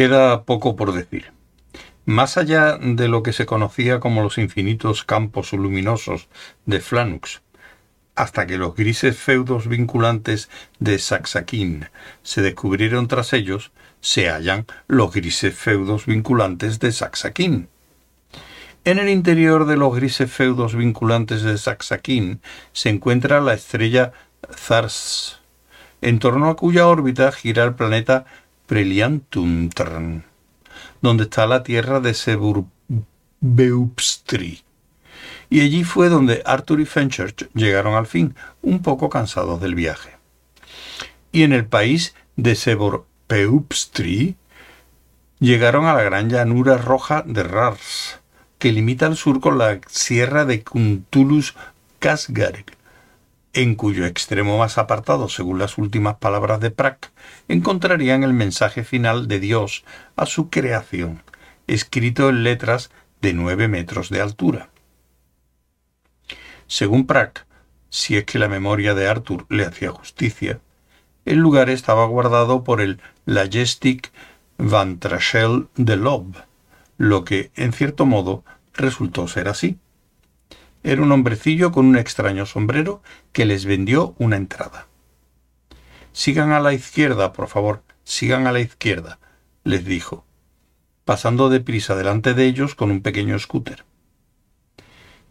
Queda 0.00 0.44
poco 0.44 0.76
por 0.76 0.94
decir. 0.94 1.30
Más 2.06 2.38
allá 2.38 2.78
de 2.80 3.06
lo 3.06 3.22
que 3.22 3.34
se 3.34 3.44
conocía 3.44 4.00
como 4.00 4.22
los 4.22 4.38
infinitos 4.38 5.04
campos 5.04 5.52
luminosos 5.52 6.30
de 6.64 6.80
Flanux, 6.80 7.42
hasta 8.14 8.46
que 8.46 8.56
los 8.56 8.74
grises 8.74 9.18
feudos 9.18 9.68
vinculantes 9.68 10.48
de 10.78 10.98
Saxaquín 10.98 11.90
se 12.22 12.40
descubrieron 12.40 13.08
tras 13.08 13.34
ellos, 13.34 13.72
se 14.00 14.30
hallan 14.30 14.64
los 14.88 15.12
grises 15.12 15.54
feudos 15.54 16.06
vinculantes 16.06 16.80
de 16.80 16.92
Saxaquín. 16.92 17.68
En 18.86 18.98
el 18.98 19.10
interior 19.10 19.66
de 19.66 19.76
los 19.76 19.94
grises 19.94 20.32
feudos 20.32 20.74
vinculantes 20.74 21.42
de 21.42 21.58
Saxaquín 21.58 22.40
se 22.72 22.88
encuentra 22.88 23.42
la 23.42 23.52
estrella 23.52 24.12
Zars, 24.50 25.40
en 26.00 26.18
torno 26.20 26.48
a 26.48 26.56
cuya 26.56 26.86
órbita 26.86 27.30
gira 27.32 27.64
el 27.64 27.74
planeta 27.74 28.24
Preliantumtrn, 28.70 30.22
donde 31.02 31.24
está 31.24 31.48
la 31.48 31.64
tierra 31.64 31.98
de 31.98 32.14
Seburbeupstri. 32.14 34.62
Y 35.48 35.62
allí 35.62 35.82
fue 35.82 36.08
donde 36.08 36.44
Arthur 36.46 36.80
y 36.80 36.86
Fenchurch 36.86 37.50
llegaron 37.52 37.94
al 37.94 38.06
fin, 38.06 38.36
un 38.62 38.80
poco 38.80 39.10
cansados 39.10 39.60
del 39.60 39.74
viaje. 39.74 40.10
Y 41.32 41.42
en 41.42 41.52
el 41.52 41.66
país 41.66 42.14
de 42.36 42.54
Seburbeupstri 42.54 44.36
llegaron 45.40 45.86
a 45.86 45.94
la 45.94 46.04
gran 46.04 46.30
llanura 46.30 46.78
roja 46.78 47.24
de 47.26 47.42
Rars, 47.42 48.20
que 48.60 48.70
limita 48.70 49.06
al 49.06 49.16
sur 49.16 49.40
con 49.40 49.58
la 49.58 49.80
sierra 49.88 50.44
de 50.44 50.62
Kuntulus 50.62 51.56
Kasgarg, 51.98 52.66
en 53.52 53.74
cuyo 53.74 54.06
extremo 54.06 54.58
más 54.58 54.78
apartado, 54.78 55.28
según 55.28 55.58
las 55.58 55.78
últimas 55.78 56.16
palabras 56.16 56.60
de 56.60 56.70
Prak, 56.70 57.10
encontrarían 57.48 58.22
el 58.22 58.32
mensaje 58.32 58.84
final 58.84 59.28
de 59.28 59.40
Dios 59.40 59.84
a 60.16 60.26
su 60.26 60.50
creación, 60.50 61.22
escrito 61.66 62.28
en 62.28 62.44
letras 62.44 62.90
de 63.20 63.32
nueve 63.32 63.68
metros 63.68 64.08
de 64.08 64.20
altura. 64.20 64.70
Según 66.66 67.06
Prak, 67.06 67.46
si 67.88 68.16
es 68.16 68.24
que 68.24 68.38
la 68.38 68.48
memoria 68.48 68.94
de 68.94 69.08
Arthur 69.08 69.46
le 69.48 69.64
hacía 69.64 69.90
justicia, 69.90 70.60
el 71.24 71.38
lugar 71.38 71.68
estaba 71.68 72.06
guardado 72.06 72.64
por 72.64 72.80
el 72.80 73.00
Lajestic 73.26 74.12
Van 74.58 74.98
Trachel 74.98 75.68
de 75.76 75.96
Lob, 75.96 76.36
lo 76.98 77.24
que, 77.24 77.50
en 77.56 77.72
cierto 77.72 78.06
modo, 78.06 78.44
resultó 78.74 79.26
ser 79.26 79.48
así. 79.48 79.78
Era 80.82 81.02
un 81.02 81.12
hombrecillo 81.12 81.72
con 81.72 81.86
un 81.86 81.96
extraño 81.96 82.46
sombrero 82.46 83.02
que 83.32 83.44
les 83.44 83.66
vendió 83.66 84.14
una 84.18 84.36
entrada. 84.36 84.86
Sigan 86.12 86.52
a 86.52 86.60
la 86.60 86.72
izquierda, 86.72 87.32
por 87.32 87.48
favor, 87.48 87.82
sigan 88.02 88.46
a 88.46 88.52
la 88.52 88.60
izquierda, 88.60 89.18
les 89.62 89.84
dijo, 89.84 90.24
pasando 91.04 91.50
deprisa 91.50 91.94
delante 91.94 92.34
de 92.34 92.46
ellos 92.46 92.74
con 92.74 92.90
un 92.90 93.02
pequeño 93.02 93.38
scooter. 93.38 93.84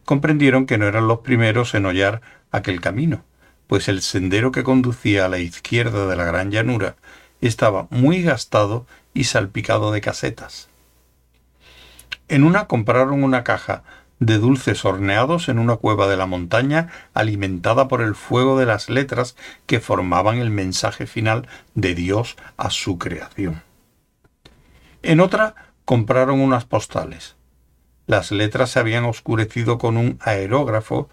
Comprendieron 0.06 0.66
que 0.66 0.78
no 0.78 0.86
eran 0.88 1.08
los 1.08 1.20
primeros 1.20 1.74
en 1.74 1.86
hollar 1.86 2.22
aquel 2.52 2.80
camino, 2.80 3.26
pues 3.68 3.88
el 3.88 4.02
sendero 4.02 4.52
que 4.52 4.64
conducía 4.64 5.26
a 5.26 5.30
la 5.30 5.40
izquierda 5.40 6.08
de 6.08 6.16
la 6.16 6.26
gran 6.26 6.52
llanura 6.52 6.96
estaba 7.42 7.88
muy 7.90 8.22
gastado 8.22 8.86
y 9.14 9.26
salpicado 9.26 9.92
de 9.92 10.02
casetas. 10.02 10.70
En 12.28 12.44
una 12.44 12.66
compraron 12.66 13.24
una 13.24 13.44
caja 13.44 13.84
de 14.20 14.38
dulces 14.38 14.86
horneados 14.86 15.50
en 15.50 15.60
una 15.60 15.78
cueva 15.78 16.08
de 16.08 16.18
la 16.18 16.26
montaña 16.26 16.90
alimentada 17.14 17.88
por 17.88 18.02
el 18.02 18.16
fuego 18.16 18.60
de 18.60 18.66
las 18.66 18.90
letras 18.90 19.36
que 19.66 19.80
formaban 19.80 20.38
el 20.38 20.50
mensaje 20.52 21.08
final 21.08 21.48
de 21.74 21.96
Dios 21.96 22.36
a 22.58 22.70
su 22.70 22.98
creación. 22.98 23.64
En 25.02 25.22
otra 25.22 25.56
compraron 25.86 26.42
unas 26.42 26.66
postales. 26.66 27.36
Las 28.06 28.32
letras 28.32 28.72
se 28.72 28.80
habían 28.80 29.06
oscurecido 29.06 29.78
con 29.78 29.96
un 29.96 30.20
aerógrafo 30.22 31.10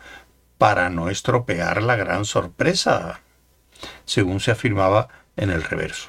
para 0.58 0.90
no 0.90 1.08
estropear 1.10 1.82
la 1.82 1.96
gran 1.96 2.24
sorpresa, 2.24 3.20
según 4.04 4.40
se 4.40 4.50
afirmaba 4.50 5.08
en 5.36 5.50
el 5.50 5.62
reverso. 5.62 6.08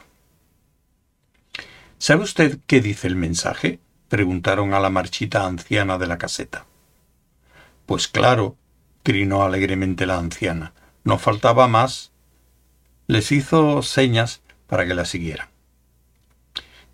¿Sabe 1.99 2.23
usted 2.23 2.59
qué 2.65 2.81
dice 2.81 3.07
el 3.07 3.15
mensaje? 3.15 3.79
preguntaron 4.07 4.73
a 4.73 4.79
la 4.79 4.89
marchita 4.89 5.45
anciana 5.45 5.97
de 5.97 6.07
la 6.07 6.17
caseta. 6.17 6.65
Pues 7.87 8.09
claro, 8.09 8.57
grinó 9.05 9.43
alegremente 9.43 10.05
la 10.05 10.17
anciana. 10.17 10.73
No 11.05 11.17
faltaba 11.17 11.69
más. 11.69 12.11
Les 13.07 13.31
hizo 13.31 13.81
señas 13.81 14.41
para 14.67 14.85
que 14.85 14.93
la 14.93 15.05
siguieran. 15.05 15.47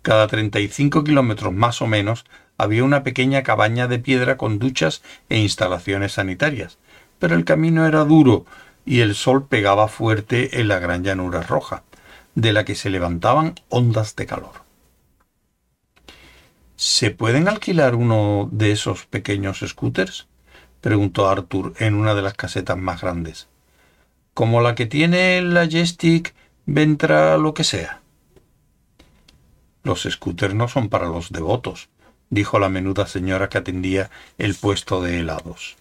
Cada 0.02 0.28
treinta 0.28 0.60
y 0.60 0.68
cinco 0.68 1.02
kilómetros 1.02 1.52
más 1.52 1.82
o 1.82 1.88
menos 1.88 2.24
había 2.58 2.84
una 2.84 3.02
pequeña 3.02 3.42
cabaña 3.42 3.88
de 3.88 3.98
piedra 3.98 4.36
con 4.36 4.60
duchas 4.60 5.02
e 5.28 5.40
instalaciones 5.40 6.12
sanitarias, 6.12 6.78
pero 7.18 7.34
el 7.34 7.44
camino 7.44 7.86
era 7.86 8.04
duro 8.04 8.46
y 8.86 9.00
el 9.00 9.16
sol 9.16 9.48
pegaba 9.48 9.88
fuerte 9.88 10.60
en 10.60 10.68
la 10.68 10.78
gran 10.78 11.02
llanura 11.02 11.42
roja, 11.42 11.82
de 12.36 12.52
la 12.52 12.64
que 12.64 12.76
se 12.76 12.90
levantaban 12.90 13.56
ondas 13.68 14.14
de 14.14 14.26
calor. 14.26 14.62
¿Se 16.76 17.10
pueden 17.10 17.48
alquilar 17.48 17.96
uno 17.96 18.48
de 18.52 18.70
esos 18.70 19.06
pequeños 19.06 19.64
scooters? 19.66 20.28
Preguntó 20.84 21.30
Arthur 21.30 21.72
en 21.78 21.94
una 21.94 22.14
de 22.14 22.20
las 22.20 22.34
casetas 22.34 22.76
más 22.76 23.00
grandes. 23.00 23.48
Como 24.34 24.60
la 24.60 24.74
que 24.74 24.84
tiene 24.84 25.40
la 25.40 25.62
Majestic 25.62 26.34
Ventra 26.66 27.38
lo 27.38 27.54
que 27.54 27.64
sea. 27.64 28.02
Los 29.82 30.02
scooters 30.02 30.54
no 30.54 30.68
son 30.68 30.90
para 30.90 31.06
los 31.06 31.32
devotos, 31.32 31.88
dijo 32.28 32.58
la 32.58 32.68
menuda 32.68 33.06
señora 33.06 33.48
que 33.48 33.56
atendía 33.56 34.10
el 34.36 34.54
puesto 34.54 35.00
de 35.00 35.20
helados. 35.20 35.78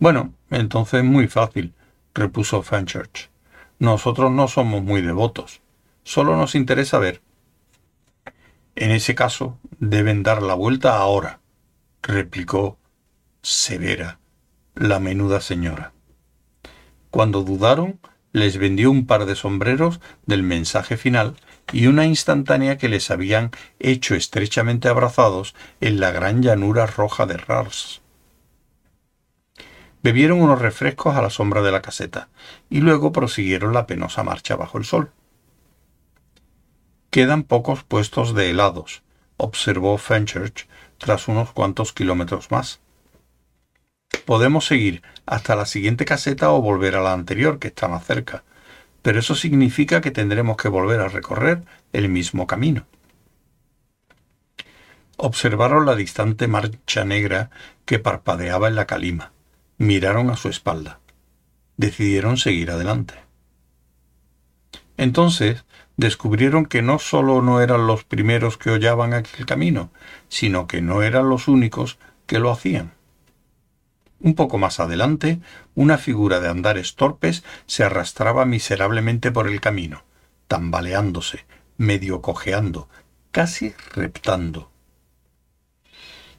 Bueno, 0.00 0.32
entonces 0.50 1.04
muy 1.04 1.28
fácil, 1.28 1.74
repuso 2.12 2.60
Fenchurch. 2.62 3.30
Nosotros 3.78 4.32
no 4.32 4.48
somos 4.48 4.82
muy 4.82 5.00
devotos. 5.00 5.60
Solo 6.02 6.36
nos 6.36 6.56
interesa 6.56 6.98
ver 6.98 7.20
en 8.76 8.90
ese 8.90 9.14
caso, 9.14 9.58
deben 9.78 10.22
dar 10.22 10.42
la 10.42 10.52
vuelta 10.52 10.98
ahora, 10.98 11.40
replicó 12.06 12.78
severa 13.42 14.20
la 14.74 15.00
menuda 15.00 15.40
señora. 15.40 15.92
Cuando 17.10 17.42
dudaron, 17.42 17.98
les 18.32 18.58
vendió 18.58 18.90
un 18.90 19.06
par 19.06 19.24
de 19.24 19.34
sombreros 19.34 20.00
del 20.24 20.42
mensaje 20.42 20.96
final 20.96 21.34
y 21.72 21.86
una 21.88 22.04
instantánea 22.04 22.78
que 22.78 22.88
les 22.88 23.10
habían 23.10 23.50
hecho 23.80 24.14
estrechamente 24.14 24.88
abrazados 24.88 25.54
en 25.80 25.98
la 25.98 26.12
gran 26.12 26.42
llanura 26.42 26.86
roja 26.86 27.26
de 27.26 27.38
Rars. 27.38 28.02
Bebieron 30.02 30.40
unos 30.40 30.60
refrescos 30.60 31.16
a 31.16 31.22
la 31.22 31.30
sombra 31.30 31.62
de 31.62 31.72
la 31.72 31.82
caseta 31.82 32.28
y 32.70 32.80
luego 32.80 33.10
prosiguieron 33.10 33.72
la 33.72 33.86
penosa 33.86 34.22
marcha 34.22 34.54
bajo 34.54 34.78
el 34.78 34.84
sol. 34.84 35.10
Quedan 37.10 37.42
pocos 37.42 37.82
puestos 37.82 38.34
de 38.34 38.50
helados, 38.50 39.02
observó 39.38 39.98
Fenchurch 39.98 40.68
tras 40.98 41.28
unos 41.28 41.52
cuantos 41.52 41.92
kilómetros 41.92 42.50
más. 42.50 42.80
Podemos 44.24 44.66
seguir 44.66 45.02
hasta 45.24 45.56
la 45.56 45.66
siguiente 45.66 46.04
caseta 46.04 46.50
o 46.50 46.60
volver 46.60 46.96
a 46.96 47.02
la 47.02 47.12
anterior, 47.12 47.58
que 47.58 47.68
está 47.68 47.88
más 47.88 48.04
cerca, 48.06 48.44
pero 49.02 49.18
eso 49.18 49.34
significa 49.34 50.00
que 50.00 50.10
tendremos 50.10 50.56
que 50.56 50.68
volver 50.68 51.00
a 51.00 51.08
recorrer 51.08 51.62
el 51.92 52.08
mismo 52.08 52.46
camino. 52.46 52.86
Observaron 55.16 55.86
la 55.86 55.96
distante 55.96 56.46
marcha 56.46 57.04
negra 57.04 57.50
que 57.84 57.98
parpadeaba 57.98 58.68
en 58.68 58.74
la 58.74 58.86
calima. 58.86 59.32
Miraron 59.78 60.30
a 60.30 60.36
su 60.36 60.48
espalda. 60.48 61.00
Decidieron 61.76 62.36
seguir 62.36 62.70
adelante. 62.70 63.14
Entonces 64.96 65.64
descubrieron 65.96 66.66
que 66.66 66.82
no 66.82 66.98
sólo 66.98 67.42
no 67.42 67.60
eran 67.60 67.86
los 67.86 68.04
primeros 68.04 68.58
que 68.58 68.70
hollaban 68.70 69.14
aquel 69.14 69.46
camino, 69.46 69.90
sino 70.28 70.66
que 70.66 70.82
no 70.82 71.02
eran 71.02 71.28
los 71.28 71.48
únicos 71.48 71.98
que 72.26 72.38
lo 72.38 72.50
hacían. 72.50 72.92
Un 74.20 74.34
poco 74.34 74.58
más 74.58 74.80
adelante, 74.80 75.40
una 75.74 75.98
figura 75.98 76.40
de 76.40 76.48
andares 76.48 76.96
torpes 76.96 77.44
se 77.66 77.84
arrastraba 77.84 78.44
miserablemente 78.44 79.30
por 79.30 79.46
el 79.46 79.60
camino, 79.60 80.04
tambaleándose, 80.48 81.44
medio 81.76 82.22
cojeando, 82.22 82.88
casi 83.30 83.74
reptando. 83.94 84.70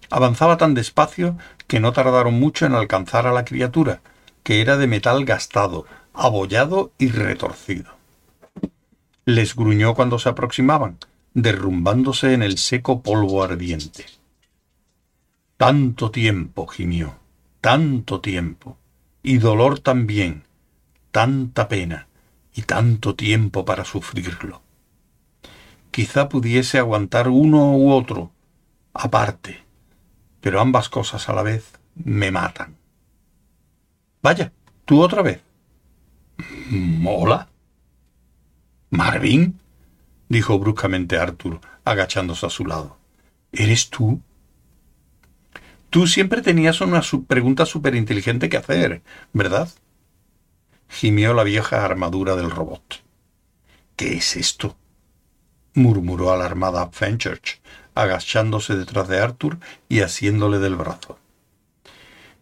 Avanzaba 0.10 0.58
tan 0.58 0.74
despacio 0.74 1.38
que 1.68 1.80
no 1.80 1.94
tardaron 1.94 2.34
mucho 2.34 2.66
en 2.66 2.74
alcanzar 2.74 3.28
a 3.28 3.34
la 3.34 3.46
criatura, 3.46 4.02
que 4.44 4.62
era 4.62 4.78
de 4.78 4.88
metal 4.88 5.26
gastado, 5.26 5.86
abollado 6.14 6.92
y 6.98 7.10
retorcido 7.10 7.97
les 9.28 9.58
gruñó 9.58 9.94
cuando 9.94 10.20
se 10.20 10.30
aproximaban, 10.30 11.00
derrumbándose 11.34 12.34
en 12.34 12.42
el 12.44 12.58
seco 12.58 13.04
polvo 13.04 13.44
ardiente. 13.44 14.06
Tanto 15.58 16.12
tiempo, 16.12 16.66
gimió, 16.66 17.16
tanto 17.60 18.22
tiempo, 18.22 18.78
y 19.22 19.40
dolor 19.40 19.80
también, 19.80 20.44
tanta 21.12 21.68
pena, 21.68 22.08
y 22.56 22.62
tanto 22.62 23.16
tiempo 23.16 23.66
para 23.66 23.84
sufrirlo. 23.84 24.62
quizá 25.92 26.30
pudiese 26.30 26.78
aguantar 26.78 27.28
uno 27.28 27.76
u 27.76 27.92
otro, 27.92 28.32
aparte, 28.94 29.62
pero 30.40 30.62
ambas 30.62 30.88
cosas 30.88 31.28
a 31.28 31.34
la 31.34 31.42
vez 31.44 31.74
me 31.96 32.32
matan. 32.32 32.78
Vaya, 34.22 34.54
tú 34.86 35.02
otra 35.02 35.22
vez. 35.22 35.42
¿Mola? 36.70 37.50
¿Marvin? 38.90 39.60
dijo 40.30 40.60
bruscamente 40.60 41.18
Arthur, 41.18 41.60
agachándose 41.86 42.46
a 42.46 42.50
su 42.50 42.66
lado. 42.66 42.98
¿Eres 43.52 43.90
tú? 43.90 44.22
Tú 45.90 46.08
siempre 46.08 46.42
tenías 46.42 46.82
una 46.82 47.02
pregunta 47.28 47.66
súper 47.66 47.96
inteligente 47.96 48.50
que 48.50 48.58
hacer, 48.58 49.02
¿verdad? 49.34 49.70
Gimió 50.90 51.34
la 51.34 51.44
vieja 51.44 51.84
armadura 51.84 52.36
del 52.36 52.52
robot. 52.52 53.04
¿Qué 53.96 54.18
es 54.18 54.36
esto? 54.36 54.78
murmuró 55.74 56.32
alarmada 56.32 56.90
Fenchurch, 56.92 57.62
agachándose 57.96 58.76
detrás 58.76 59.08
de 59.08 59.20
Arthur 59.20 59.60
y 59.90 60.02
asiéndole 60.02 60.60
del 60.60 60.76
brazo. 60.76 61.20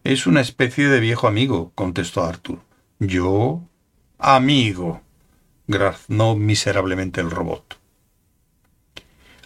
Es 0.04 0.28
una 0.28 0.42
especie 0.42 0.88
de 0.88 1.00
viejo 1.00 1.28
amigo, 1.28 1.72
contestó 1.76 2.24
Arthur. 2.24 2.60
¿Yo? 3.00 3.62
Amigo, 4.18 5.02
graznó 5.68 6.36
miserablemente 6.36 7.22
el 7.22 7.32
robot. 7.32 7.80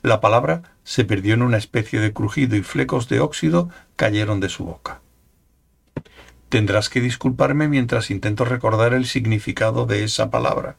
La 0.02 0.22
palabra 0.22 0.64
se 0.84 1.04
perdió 1.04 1.34
en 1.34 1.42
una 1.42 1.58
especie 1.58 2.00
de 2.00 2.14
crujido 2.14 2.56
y 2.56 2.64
flecos 2.64 3.10
de 3.10 3.20
óxido 3.20 3.70
cayeron 3.96 4.40
de 4.40 4.50
su 4.50 4.66
boca. 4.66 5.02
Tendrás 6.48 6.90
que 6.90 7.02
disculparme 7.02 7.68
mientras 7.68 8.10
intento 8.10 8.46
recordar 8.46 8.94
el 8.94 9.06
significado 9.06 9.86
de 9.86 10.04
esa 10.04 10.32
palabra. 10.32 10.78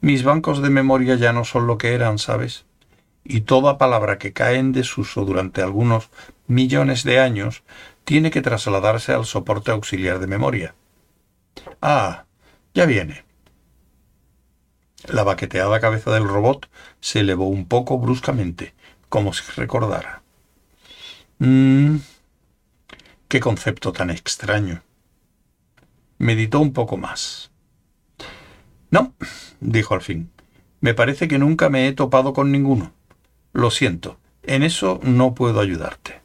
Mis 0.00 0.24
bancos 0.24 0.62
de 0.62 0.70
memoria 0.70 1.14
ya 1.14 1.32
no 1.32 1.44
son 1.44 1.66
lo 1.66 1.78
que 1.78 1.94
eran, 1.94 2.18
¿sabes? 2.18 2.64
Y 3.24 3.42
toda 3.42 3.78
palabra 3.78 4.18
que 4.18 4.32
cae 4.32 4.56
en 4.56 4.72
desuso 4.72 5.24
durante 5.24 5.62
algunos 5.62 6.10
millones 6.46 7.04
de 7.04 7.20
años 7.20 7.62
tiene 8.04 8.30
que 8.30 8.42
trasladarse 8.42 9.12
al 9.12 9.24
soporte 9.24 9.70
auxiliar 9.70 10.18
de 10.18 10.26
memoria. 10.26 10.74
Ah, 11.80 12.24
ya 12.74 12.84
viene. 12.86 13.23
La 15.06 15.22
baqueteada 15.22 15.80
cabeza 15.80 16.12
del 16.12 16.26
robot 16.26 16.68
se 17.00 17.20
elevó 17.20 17.46
un 17.46 17.66
poco 17.66 17.98
bruscamente, 17.98 18.74
como 19.08 19.32
si 19.32 19.42
recordara. 19.56 20.22
Mmm. 21.38 21.96
Qué 23.28 23.40
concepto 23.40 23.92
tan 23.92 24.10
extraño. 24.10 24.82
Meditó 26.18 26.60
un 26.60 26.72
poco 26.72 26.96
más. 26.96 27.50
No, 28.90 29.12
dijo 29.60 29.94
al 29.94 30.02
fin. 30.02 30.30
Me 30.80 30.94
parece 30.94 31.28
que 31.28 31.38
nunca 31.38 31.68
me 31.68 31.88
he 31.88 31.92
topado 31.92 32.32
con 32.32 32.52
ninguno. 32.52 32.92
Lo 33.52 33.70
siento, 33.70 34.18
en 34.42 34.62
eso 34.62 35.00
no 35.02 35.34
puedo 35.34 35.60
ayudarte. 35.60 36.20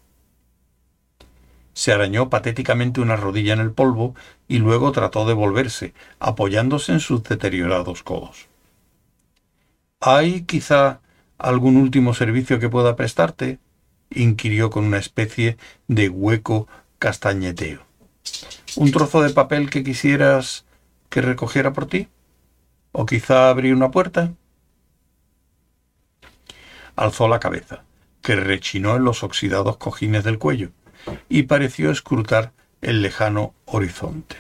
Se 1.74 1.94
arañó 1.94 2.30
patéticamente 2.30 3.02
una 3.02 3.16
rodilla 3.16 3.54
en 3.54 3.60
el 3.62 3.72
polvo 3.72 4.14
y 4.48 4.58
luego 4.58 4.92
trató 4.92 5.26
de 5.26 5.34
volverse, 5.34 5.94
apoyándose 6.20 6.92
en 6.92 7.00
sus 7.00 7.24
deteriorados 7.24 8.04
codos. 8.04 8.49
¿Hay 10.02 10.44
quizá 10.44 11.02
algún 11.38 11.76
último 11.76 12.14
servicio 12.14 12.60
que 12.60 12.70
pueda 12.70 12.96
prestarte? 12.96 13.60
inquirió 14.12 14.70
con 14.70 14.86
una 14.86 14.98
especie 14.98 15.58
de 15.88 16.08
hueco 16.08 16.68
castañeteo. 17.00 17.86
¿Un 18.78 18.92
trozo 18.92 19.22
de 19.22 19.32
papel 19.32 19.70
que 19.70 19.84
quisieras 19.84 20.66
que 21.10 21.22
recogiera 21.22 21.74
por 21.74 21.86
ti? 21.86 22.08
¿O 22.94 23.06
quizá 23.06 23.50
abrir 23.50 23.76
una 23.76 23.92
puerta? 23.92 24.34
Alzó 26.96 27.28
la 27.28 27.42
cabeza, 27.42 27.84
que 28.22 28.38
rechinó 28.38 28.96
en 28.96 29.04
los 29.04 29.22
oxidados 29.24 29.78
cojines 29.78 30.24
del 30.24 30.40
cuello, 30.40 30.72
y 31.28 31.44
pareció 31.44 31.92
escrutar 31.92 32.54
el 32.82 33.02
lejano 33.02 33.54
horizonte. 33.66 34.38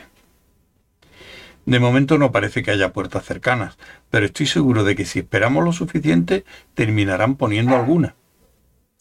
De 1.69 1.80
momento 1.80 2.18
no 2.18 2.31
parece 2.31 2.63
que 2.63 2.71
haya 2.71 2.94
puertas 2.94 3.25
cercanas, 3.25 3.77
pero 4.10 4.25
estoy 4.25 4.48
seguro 4.48 4.83
de 4.83 4.95
que 4.95 5.06
si 5.06 5.19
esperamos 5.19 5.63
lo 5.63 5.71
suficiente 5.71 6.44
terminarán 6.74 7.36
poniendo 7.36 7.75
alguna, 7.75 8.16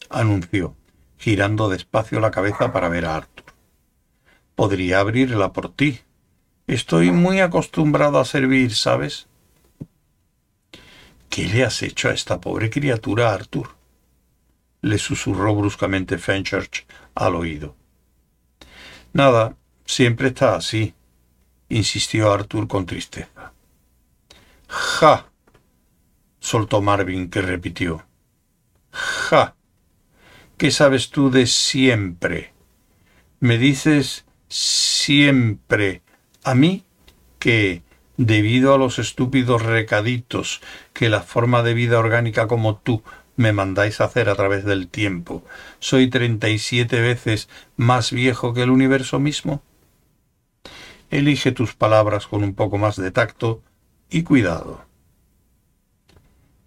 anunció, 0.07 0.75
girando 1.17 1.67
despacio 1.67 2.19
la 2.19 2.29
cabeza 2.29 2.71
para 2.71 2.87
ver 2.87 3.05
a 3.07 3.15
Arthur. 3.15 3.45
Podría 4.53 4.99
abrirla 4.99 5.51
por 5.51 5.73
ti. 5.73 6.01
Estoy 6.67 7.09
muy 7.09 7.39
acostumbrado 7.39 8.19
a 8.19 8.25
servir, 8.25 8.75
¿sabes? 8.75 9.27
¿Qué 11.27 11.47
le 11.47 11.63
has 11.63 11.81
hecho 11.81 12.09
a 12.09 12.13
esta 12.13 12.39
pobre 12.39 12.69
criatura, 12.69 13.33
Arthur? 13.33 13.69
le 14.83 14.99
susurró 14.99 15.55
bruscamente 15.55 16.19
Fenchurch 16.19 16.85
al 17.15 17.33
oído. 17.33 17.75
Nada, 19.11 19.55
siempre 19.85 20.27
está 20.27 20.55
así, 20.55 20.93
insistió 21.69 22.31
Arthur 22.31 22.67
con 22.67 22.85
tristeza. 22.85 23.53
Ja. 24.67 25.25
soltó 26.39 26.81
Marvin, 26.81 27.29
que 27.29 27.41
repitió. 27.41 28.05
Ja. 28.91 29.55
¿Qué 30.57 30.71
sabes 30.71 31.09
tú 31.09 31.31
de 31.31 31.47
siempre? 31.47 32.53
Me 33.39 33.57
dices 33.57 34.25
siempre 34.49 36.01
a 36.43 36.55
mí 36.55 36.83
que 37.39 37.83
debido 38.17 38.73
a 38.73 38.77
los 38.77 38.99
estúpidos 38.99 39.61
recaditos 39.63 40.61
que 40.93 41.09
la 41.09 41.21
forma 41.21 41.63
de 41.63 41.73
vida 41.73 41.99
orgánica 41.99 42.47
como 42.47 42.75
tú 42.77 43.03
me 43.37 43.53
mandáis 43.53 44.01
hacer 44.01 44.27
a 44.27 44.35
través 44.35 44.65
del 44.65 44.89
tiempo, 44.89 45.45
soy 45.79 46.09
treinta 46.09 46.49
y 46.49 46.59
siete 46.59 46.99
veces 46.99 47.47
más 47.77 48.11
viejo 48.11 48.53
que 48.53 48.63
el 48.63 48.69
universo 48.69 49.19
mismo? 49.19 49.63
Elige 51.09 51.51
tus 51.51 51.73
palabras 51.73 52.27
con 52.27 52.43
un 52.43 52.53
poco 52.53 52.77
más 52.77 52.95
de 52.95 53.11
tacto 53.11 53.63
y 54.09 54.23
cuidado. 54.23 54.85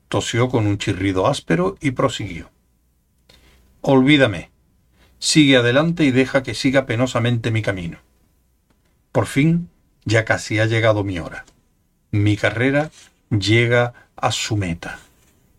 Tosió 0.08 0.48
con 0.48 0.66
un 0.66 0.78
chirrido 0.78 1.26
áspero 1.26 1.76
y 1.80 1.92
prosiguió. 1.92 2.50
Olvídame. 3.80 4.50
Sigue 5.18 5.56
adelante 5.56 6.04
y 6.04 6.10
deja 6.10 6.42
que 6.42 6.54
siga 6.54 6.86
penosamente 6.86 7.50
mi 7.52 7.62
camino. 7.62 7.98
Por 9.12 9.26
fin 9.26 9.68
ya 10.04 10.25
casi 10.25 10.58
ha 10.58 10.66
llegado 10.66 11.04
mi 11.04 11.18
hora. 11.18 11.44
Mi 12.11 12.37
carrera 12.37 12.90
llega 13.30 13.94
a 14.16 14.32
su 14.32 14.56
meta. 14.56 14.99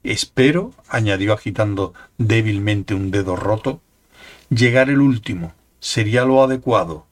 Espero, 0.04 0.74
añadió 0.90 1.34
agitando 1.34 1.94
débilmente 2.18 2.94
un 2.94 3.10
dedo 3.10 3.38
roto, 3.38 3.82
llegar 4.50 4.90
el 4.90 5.00
último. 5.00 5.54
Sería 5.80 6.26
lo 6.26 6.44
adecuado. 6.44 7.08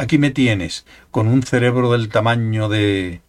Aquí 0.00 0.16
me 0.16 0.30
tienes, 0.30 0.86
con 1.10 1.28
un 1.28 1.42
cerebro 1.42 1.92
del 1.92 2.08
tamaño 2.08 2.70
de... 2.70 3.20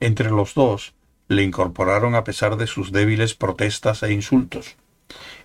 Entre 0.00 0.30
los 0.30 0.54
dos 0.54 0.94
le 1.28 1.42
incorporaron 1.42 2.14
a 2.14 2.24
pesar 2.24 2.56
de 2.56 2.66
sus 2.66 2.90
débiles 2.90 3.34
protestas 3.34 4.02
e 4.02 4.14
insultos. 4.14 4.76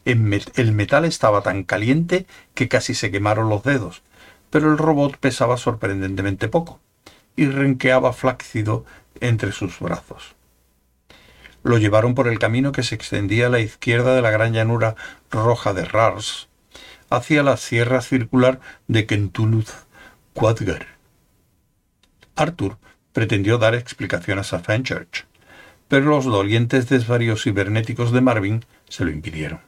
El 0.05 0.71
metal 0.71 1.03
estaba 1.03 1.41
tan 1.41 1.65
caliente 1.65 2.25
que 2.53 2.69
casi 2.69 2.95
se 2.95 3.11
quemaron 3.11 3.49
los 3.49 3.63
dedos, 3.63 4.01
pero 4.49 4.71
el 4.71 4.77
robot 4.77 5.17
pesaba 5.17 5.57
sorprendentemente 5.57 6.47
poco 6.47 6.79
y 7.35 7.47
renqueaba 7.47 8.13
flácido 8.13 8.85
entre 9.19 9.51
sus 9.51 9.77
brazos. 9.81 10.35
Lo 11.63 11.79
llevaron 11.79 12.15
por 12.15 12.29
el 12.29 12.39
camino 12.39 12.71
que 12.71 12.83
se 12.83 12.95
extendía 12.95 13.47
a 13.47 13.49
la 13.49 13.59
izquierda 13.59 14.15
de 14.15 14.21
la 14.21 14.31
gran 14.31 14.53
llanura 14.53 14.95
roja 15.31 15.73
de 15.73 15.83
Rars, 15.83 16.47
hacia 17.09 17.43
la 17.43 17.57
sierra 17.57 17.99
circular 17.99 18.61
de 18.87 19.05
Kentuluz 19.05 19.86
Quadgar. 20.37 20.85
Arthur 22.35 22.77
pretendió 23.11 23.57
dar 23.57 23.73
explicaciones 23.73 24.53
a 24.53 24.59
Fenchurch, 24.59 25.25
pero 25.87 26.05
los 26.11 26.25
dolientes 26.25 26.87
desvaríos 26.87 27.41
cibernéticos 27.41 28.11
de 28.11 28.21
Marvin 28.21 28.63
se 28.87 29.03
lo 29.03 29.09
impidieron. 29.09 29.61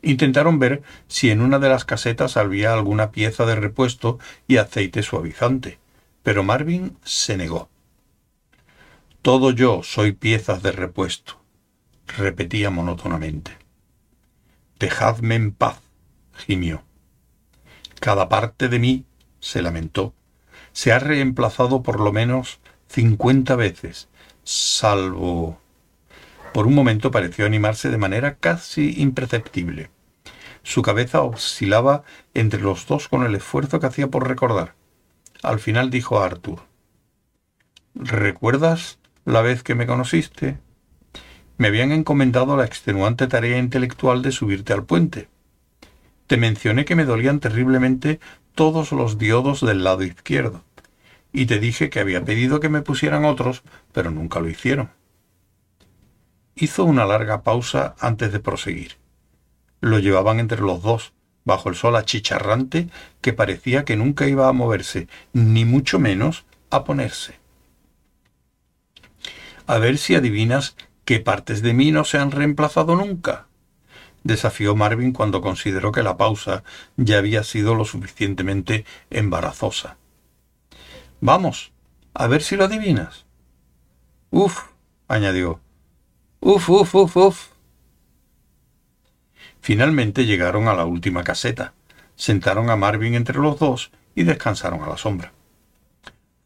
Intentaron 0.00 0.60
ver 0.60 0.84
si 1.08 1.32
en 1.32 1.40
una 1.40 1.58
de 1.58 1.70
las 1.70 1.84
casetas 1.84 2.36
había 2.36 2.72
alguna 2.72 3.10
pieza 3.10 3.46
de 3.46 3.56
repuesto 3.56 4.20
y 4.46 4.58
aceite 4.58 5.02
suavizante, 5.02 5.80
pero 6.22 6.44
Marvin 6.44 6.96
se 7.02 7.36
negó. 7.36 7.68
Todo 9.22 9.50
yo 9.50 9.82
soy 9.82 10.12
piezas 10.12 10.62
de 10.62 10.70
repuesto, 10.70 11.36
repetía 12.16 12.70
monótonamente. 12.70 13.58
Dejadme 14.78 15.34
en 15.34 15.50
paz, 15.50 15.80
gimió. 16.46 16.84
Cada 17.98 18.28
parte 18.28 18.68
de 18.68 18.78
mí, 18.78 19.04
se 19.40 19.62
lamentó, 19.62 20.14
se 20.72 20.92
ha 20.92 20.98
reemplazado 20.98 21.82
por 21.82 22.00
lo 22.00 22.12
menos 22.12 22.60
cincuenta 22.88 23.56
veces, 23.56 24.08
salvo 24.44 25.60
por 26.52 26.66
un 26.66 26.74
momento 26.74 27.10
pareció 27.10 27.46
animarse 27.46 27.90
de 27.90 27.98
manera 27.98 28.36
casi 28.36 29.00
imperceptible. 29.00 29.90
Su 30.62 30.82
cabeza 30.82 31.22
oscilaba 31.22 32.02
entre 32.34 32.60
los 32.60 32.86
dos 32.86 33.08
con 33.08 33.24
el 33.24 33.34
esfuerzo 33.34 33.80
que 33.80 33.86
hacía 33.86 34.08
por 34.08 34.26
recordar. 34.26 34.74
Al 35.42 35.60
final 35.60 35.90
dijo 35.90 36.18
a 36.18 36.26
Arthur, 36.26 36.60
¿Recuerdas 37.94 38.98
la 39.24 39.42
vez 39.42 39.62
que 39.62 39.74
me 39.74 39.86
conociste? 39.86 40.58
Me 41.58 41.68
habían 41.68 41.92
encomendado 41.92 42.56
la 42.56 42.64
extenuante 42.64 43.26
tarea 43.26 43.58
intelectual 43.58 44.22
de 44.22 44.32
subirte 44.32 44.72
al 44.72 44.84
puente. 44.84 45.28
Te 46.28 46.36
mencioné 46.36 46.84
que 46.84 46.94
me 46.94 47.06
dolían 47.06 47.40
terriblemente 47.40 48.20
todos 48.54 48.92
los 48.92 49.16
diodos 49.16 49.62
del 49.62 49.82
lado 49.82 50.02
izquierdo, 50.02 50.62
y 51.32 51.46
te 51.46 51.58
dije 51.58 51.88
que 51.88 52.00
había 52.00 52.22
pedido 52.22 52.60
que 52.60 52.68
me 52.68 52.82
pusieran 52.82 53.24
otros, 53.24 53.62
pero 53.92 54.10
nunca 54.10 54.38
lo 54.38 54.50
hicieron. 54.50 54.90
Hizo 56.54 56.84
una 56.84 57.06
larga 57.06 57.42
pausa 57.42 57.94
antes 57.98 58.30
de 58.30 58.40
proseguir. 58.40 58.98
Lo 59.80 59.98
llevaban 60.00 60.38
entre 60.38 60.60
los 60.60 60.82
dos, 60.82 61.14
bajo 61.44 61.70
el 61.70 61.76
sol 61.76 61.96
achicharrante 61.96 62.90
que 63.22 63.32
parecía 63.32 63.86
que 63.86 63.96
nunca 63.96 64.26
iba 64.26 64.48
a 64.48 64.52
moverse, 64.52 65.08
ni 65.32 65.64
mucho 65.64 65.98
menos 65.98 66.44
a 66.68 66.84
ponerse. 66.84 67.36
A 69.66 69.78
ver 69.78 69.96
si 69.96 70.14
adivinas 70.14 70.76
qué 71.06 71.20
partes 71.20 71.62
de 71.62 71.72
mí 71.72 71.90
no 71.90 72.04
se 72.04 72.18
han 72.18 72.32
reemplazado 72.32 72.96
nunca. 72.96 73.47
Desafió 74.24 74.74
Marvin 74.74 75.12
cuando 75.12 75.40
consideró 75.40 75.92
que 75.92 76.02
la 76.02 76.16
pausa 76.16 76.64
ya 76.96 77.18
había 77.18 77.44
sido 77.44 77.74
lo 77.74 77.84
suficientemente 77.84 78.84
embarazosa. 79.10 79.96
Vamos, 81.20 81.72
a 82.14 82.26
ver 82.26 82.42
si 82.42 82.56
lo 82.56 82.64
adivinas. 82.64 83.26
Uf, 84.30 84.62
añadió. 85.08 85.60
Uf, 86.40 86.68
uf, 86.68 86.94
uf, 86.94 87.16
uf. 87.16 87.48
Finalmente 89.60 90.26
llegaron 90.26 90.68
a 90.68 90.74
la 90.74 90.84
última 90.84 91.24
caseta, 91.24 91.74
sentaron 92.14 92.70
a 92.70 92.76
Marvin 92.76 93.14
entre 93.14 93.38
los 93.38 93.58
dos 93.58 93.90
y 94.14 94.24
descansaron 94.24 94.82
a 94.82 94.88
la 94.88 94.96
sombra. 94.96 95.32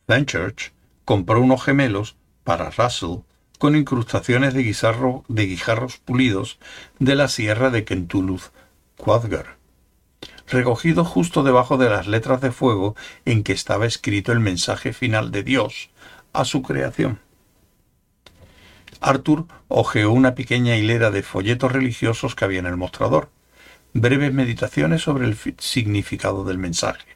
Fenchurch 0.06 0.72
compró 1.04 1.40
unos 1.40 1.62
gemelos 1.62 2.16
para 2.44 2.70
Russell 2.70 3.20
con 3.62 3.76
incrustaciones 3.76 4.54
de, 4.54 4.62
guijarros 4.64 5.96
pulidos 5.98 6.58
de 6.98 7.14
la 7.14 7.28
sierra 7.28 7.70
de 7.70 7.84
Kentuluth, 7.84 8.50
Quadgar, 8.96 9.56
recogido 10.48 11.04
justo 11.04 11.44
debajo 11.44 11.76
de 11.76 11.88
las 11.88 12.08
letras 12.08 12.40
de 12.40 12.50
fuego 12.50 12.96
en 13.24 13.44
que 13.44 13.52
estaba 13.52 13.86
escrito 13.86 14.32
el 14.32 14.40
mensaje 14.40 14.92
final 14.92 15.30
de 15.30 15.44
Dios 15.44 15.90
a 16.32 16.44
su 16.44 16.62
creación. 16.62 17.20
Arthur 19.00 19.46
hojeó 19.68 20.10
una 20.10 20.34
pequeña 20.34 20.76
hilera 20.76 21.12
de 21.12 21.22
folletos 21.22 21.70
religiosos 21.70 22.34
que 22.34 22.44
había 22.44 22.58
en 22.58 22.66
el 22.66 22.76
mostrador, 22.76 23.30
breves 23.92 24.34
meditaciones 24.34 25.02
sobre 25.02 25.24
el 25.26 25.38
significado 25.58 26.42
del 26.42 26.58
mensaje. 26.58 27.06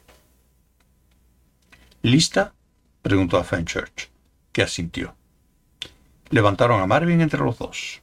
¿Lista? 2.03 2.53
preguntó 3.01 3.35
a 3.35 3.43
Fenchurch, 3.43 4.09
que 4.53 4.61
asintió. 4.61 5.16
Levantaron 6.29 6.81
a 6.81 6.87
Marvin 6.87 7.21
entre 7.21 7.39
los 7.39 7.57
dos. 7.57 8.01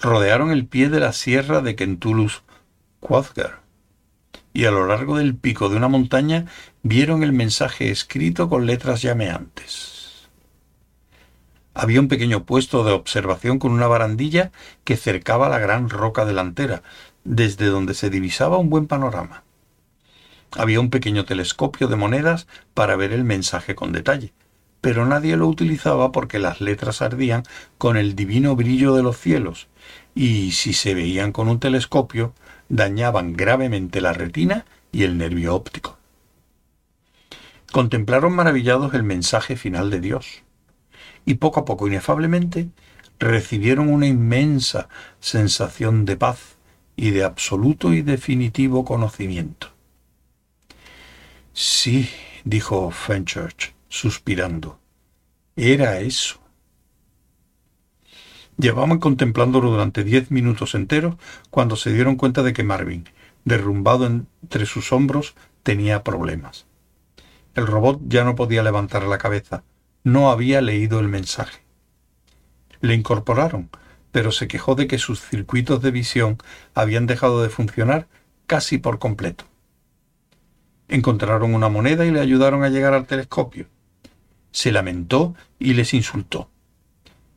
Rodearon 0.00 0.50
el 0.50 0.66
pie 0.66 0.88
de 0.88 1.00
la 1.00 1.12
sierra 1.12 1.60
de 1.60 1.74
Kentulus 1.74 2.42
Quadgar 3.00 3.68
y 4.52 4.64
a 4.64 4.70
lo 4.70 4.86
largo 4.86 5.16
del 5.16 5.36
pico 5.36 5.68
de 5.68 5.76
una 5.76 5.88
montaña 5.88 6.46
vieron 6.82 7.22
el 7.22 7.32
mensaje 7.32 7.90
escrito 7.90 8.48
con 8.48 8.66
letras 8.66 9.02
llameantes. 9.02 10.28
Había 11.74 12.00
un 12.00 12.08
pequeño 12.08 12.44
puesto 12.44 12.82
de 12.82 12.90
observación 12.90 13.60
con 13.60 13.70
una 13.70 13.86
barandilla 13.86 14.50
que 14.82 14.96
cercaba 14.96 15.48
la 15.48 15.60
gran 15.60 15.88
roca 15.88 16.24
delantera, 16.24 16.82
desde 17.22 17.66
donde 17.66 17.94
se 17.94 18.10
divisaba 18.10 18.58
un 18.58 18.68
buen 18.68 18.88
panorama. 18.88 19.44
Había 20.56 20.80
un 20.80 20.90
pequeño 20.90 21.24
telescopio 21.24 21.86
de 21.86 21.94
monedas 21.94 22.48
para 22.74 22.96
ver 22.96 23.12
el 23.12 23.22
mensaje 23.22 23.76
con 23.76 23.92
detalle, 23.92 24.32
pero 24.80 25.06
nadie 25.06 25.36
lo 25.36 25.48
utilizaba 25.48 26.12
porque 26.12 26.38
las 26.38 26.60
letras 26.60 27.02
ardían 27.02 27.42
con 27.78 27.96
el 27.96 28.14
divino 28.14 28.56
brillo 28.56 28.94
de 28.94 29.02
los 29.02 29.18
cielos, 29.18 29.68
y 30.14 30.52
si 30.52 30.72
se 30.72 30.94
veían 30.94 31.32
con 31.32 31.48
un 31.48 31.60
telescopio, 31.60 32.32
dañaban 32.68 33.34
gravemente 33.34 34.00
la 34.00 34.12
retina 34.12 34.66
y 34.92 35.04
el 35.04 35.18
nervio 35.18 35.54
óptico. 35.54 35.98
Contemplaron 37.72 38.32
maravillados 38.32 38.94
el 38.94 39.02
mensaje 39.02 39.56
final 39.56 39.90
de 39.90 40.00
Dios 40.00 40.42
y 41.26 41.34
poco 41.34 41.60
a 41.60 41.64
poco, 41.64 41.86
inefablemente, 41.86 42.68
recibieron 43.18 43.90
una 43.90 44.06
inmensa 44.06 44.88
sensación 45.20 46.04
de 46.04 46.16
paz 46.16 46.56
y 46.96 47.10
de 47.10 47.24
absoluto 47.24 47.92
y 47.92 48.02
definitivo 48.02 48.84
conocimiento. 48.84 49.68
Sí, 51.52 52.08
dijo 52.44 52.90
Fenchurch, 52.90 53.74
suspirando, 53.88 54.78
era 55.56 56.00
eso. 56.00 56.40
Llevaban 58.56 58.98
contemplándolo 58.98 59.70
durante 59.70 60.04
diez 60.04 60.30
minutos 60.30 60.74
enteros 60.74 61.16
cuando 61.50 61.76
se 61.76 61.92
dieron 61.92 62.16
cuenta 62.16 62.42
de 62.42 62.52
que 62.52 62.64
Marvin, 62.64 63.08
derrumbado 63.44 64.06
entre 64.06 64.66
sus 64.66 64.92
hombros, 64.92 65.34
tenía 65.62 66.02
problemas. 66.02 66.66
El 67.54 67.66
robot 67.66 68.00
ya 68.06 68.24
no 68.24 68.34
podía 68.34 68.62
levantar 68.62 69.04
la 69.04 69.18
cabeza, 69.18 69.64
no 70.04 70.30
había 70.30 70.60
leído 70.60 71.00
el 71.00 71.08
mensaje. 71.08 71.60
Le 72.80 72.94
incorporaron, 72.94 73.70
pero 74.12 74.32
se 74.32 74.48
quejó 74.48 74.74
de 74.74 74.86
que 74.86 74.98
sus 74.98 75.20
circuitos 75.20 75.82
de 75.82 75.90
visión 75.90 76.38
habían 76.74 77.06
dejado 77.06 77.42
de 77.42 77.50
funcionar 77.50 78.08
casi 78.46 78.78
por 78.78 78.98
completo. 78.98 79.44
Encontraron 80.88 81.54
una 81.54 81.68
moneda 81.68 82.06
y 82.06 82.10
le 82.10 82.20
ayudaron 82.20 82.64
a 82.64 82.70
llegar 82.70 82.94
al 82.94 83.06
telescopio. 83.06 83.66
Se 84.50 84.72
lamentó 84.72 85.34
y 85.58 85.74
les 85.74 85.94
insultó, 85.94 86.50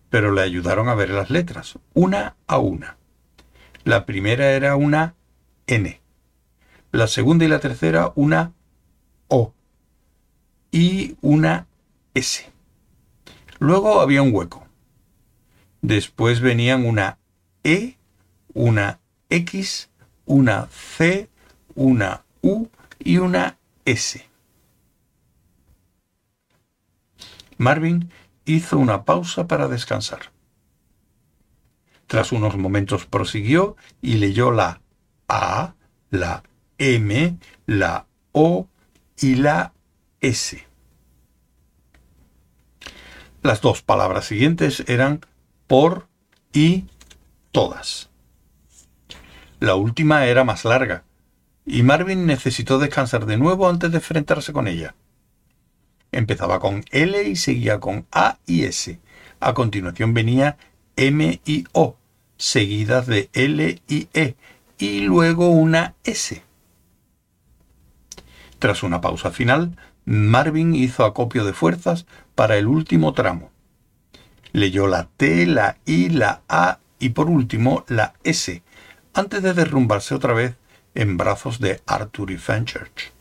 pero 0.10 0.32
le 0.32 0.42
ayudaron 0.42 0.90
a 0.90 0.96
ver 0.96 1.10
las 1.10 1.30
letras, 1.30 1.78
una 1.94 2.36
a 2.48 2.58
una. 2.58 2.98
La 3.84 4.06
primera 4.06 4.52
era 4.52 4.76
una 4.76 5.16
N, 5.68 6.02
la 6.92 7.08
segunda 7.08 7.46
y 7.46 7.48
la 7.48 7.60
tercera 7.60 8.12
una 8.16 8.54
O 9.28 9.54
y 10.72 11.16
una 11.22 11.68
S. 12.14 12.50
Luego 13.60 14.02
había 14.02 14.22
un 14.22 14.34
hueco. 14.34 14.68
Después 15.82 16.42
venían 16.42 16.86
una 16.86 17.18
E, 17.64 17.98
una 18.54 19.00
X, 19.30 19.90
una 20.26 20.68
C, 20.68 21.30
una 21.76 22.24
U 22.42 22.68
y 23.00 23.18
una 23.18 23.58
S. 23.86 24.31
Marvin 27.62 28.10
hizo 28.44 28.80
una 28.80 29.06
pausa 29.06 29.48
para 29.48 29.68
descansar. 29.68 30.32
Tras 32.08 32.32
unos 32.32 32.58
momentos 32.58 33.06
prosiguió 33.06 33.78
y 34.02 34.16
leyó 34.16 34.52
la 34.52 34.82
A, 35.28 35.76
la 36.10 36.42
M, 36.80 37.38
la 37.68 38.08
O 38.32 38.68
y 39.20 39.36
la 39.36 39.74
S. 40.22 40.68
Las 43.44 43.62
dos 43.62 43.84
palabras 43.84 44.26
siguientes 44.26 44.84
eran 44.88 45.22
por 45.68 46.08
y 46.52 46.86
todas. 47.52 48.10
La 49.60 49.76
última 49.76 50.26
era 50.26 50.44
más 50.44 50.66
larga, 50.66 51.04
y 51.64 51.84
Marvin 51.84 52.26
necesitó 52.26 52.80
descansar 52.80 53.28
de 53.28 53.38
nuevo 53.38 53.70
antes 53.70 53.92
de 53.92 53.98
enfrentarse 53.98 54.52
con 54.52 54.68
ella. 54.68 54.96
Empezaba 56.12 56.60
con 56.60 56.84
L 56.92 57.24
y 57.24 57.36
seguía 57.36 57.80
con 57.80 58.06
A 58.12 58.38
y 58.46 58.64
S. 58.64 59.00
A 59.40 59.54
continuación 59.54 60.14
venía 60.14 60.58
M 60.96 61.42
y 61.46 61.64
O, 61.72 61.96
seguidas 62.38 63.08
de 63.08 63.30
L 63.34 63.82
y 63.88 64.10
E, 64.14 64.36
y 64.78 65.02
luego 65.02 65.50
una 65.50 65.96
S. 66.04 66.44
Tras 68.60 68.84
una 68.84 69.02
pausa 69.02 69.32
final, 69.32 69.78
Marvin 70.06 70.76
hizo 70.76 71.06
acopio 71.06 71.46
de 71.46 71.54
fuerzas 71.54 72.06
para 72.36 72.58
el 72.58 72.68
último 72.68 73.14
tramo. 73.14 73.50
Leyó 74.52 74.88
la 74.88 75.08
T, 75.18 75.46
la 75.46 75.78
I, 75.86 76.10
la 76.10 76.42
A 76.50 76.80
y 77.00 77.10
por 77.10 77.30
último 77.30 77.86
la 77.88 78.14
S, 78.24 78.62
antes 79.14 79.42
de 79.42 79.54
derrumbarse 79.54 80.14
otra 80.14 80.34
vez 80.34 80.56
en 80.94 81.16
brazos 81.18 81.60
de 81.60 81.82
Arthur 81.86 82.32
y 82.32 82.38
Fenchurch. 82.38 83.14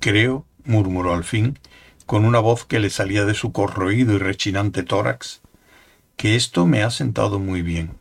Creo, 0.00 0.46
murmuró 0.64 1.14
al 1.14 1.24
fin, 1.24 1.58
con 2.06 2.24
una 2.24 2.38
voz 2.38 2.64
que 2.64 2.78
le 2.78 2.90
salía 2.90 3.24
de 3.24 3.34
su 3.34 3.52
corroído 3.52 4.14
y 4.14 4.18
rechinante 4.18 4.82
tórax, 4.82 5.40
que 6.16 6.36
esto 6.36 6.66
me 6.66 6.82
ha 6.82 6.90
sentado 6.90 7.38
muy 7.38 7.62
bien. 7.62 7.98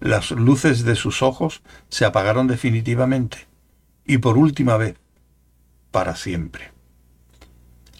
Las 0.00 0.30
luces 0.30 0.84
de 0.84 0.96
sus 0.96 1.22
ojos 1.22 1.62
se 1.88 2.04
apagaron 2.04 2.46
definitivamente 2.46 3.46
y 4.06 4.18
por 4.18 4.38
última 4.38 4.76
vez, 4.76 4.96
para 5.90 6.16
siempre. 6.16 6.72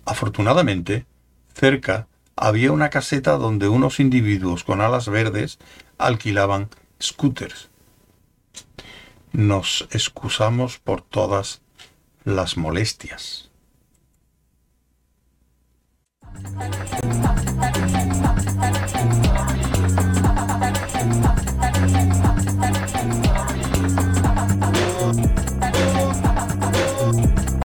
Afortunadamente, 0.05 1.07
cerca 1.55 2.09
había 2.37 2.71
una 2.71 2.91
caseta 2.91 3.39
donde 3.39 3.69
unos 3.69 3.99
individuos 3.99 4.63
con 4.63 4.81
alas 4.81 5.09
verdes 5.09 5.59
alquilaban 5.99 6.69
scooters. 7.03 7.71
Nos 9.33 9.89
excusamos 9.91 10.79
por 10.79 11.03
todas 11.03 11.63
las 12.27 12.57
molestias. 12.57 13.49